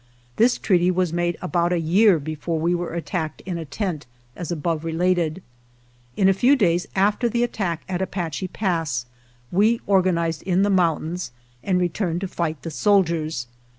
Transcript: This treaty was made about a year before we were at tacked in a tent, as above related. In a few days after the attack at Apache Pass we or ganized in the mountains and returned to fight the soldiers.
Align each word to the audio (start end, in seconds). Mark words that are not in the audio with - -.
This 0.37 0.57
treaty 0.57 0.89
was 0.89 1.13
made 1.13 1.37
about 1.43 1.71
a 1.71 1.79
year 1.79 2.17
before 2.17 2.57
we 2.57 2.73
were 2.73 2.95
at 2.95 3.05
tacked 3.05 3.41
in 3.41 3.59
a 3.59 3.65
tent, 3.65 4.07
as 4.35 4.51
above 4.51 4.83
related. 4.83 5.43
In 6.17 6.27
a 6.27 6.33
few 6.33 6.55
days 6.55 6.87
after 6.95 7.29
the 7.29 7.43
attack 7.43 7.83
at 7.87 8.01
Apache 8.01 8.47
Pass 8.47 9.05
we 9.51 9.79
or 9.85 10.01
ganized 10.01 10.41
in 10.41 10.63
the 10.63 10.71
mountains 10.71 11.29
and 11.63 11.79
returned 11.79 12.21
to 12.21 12.27
fight 12.27 12.63
the 12.63 12.71
soldiers. 12.71 13.45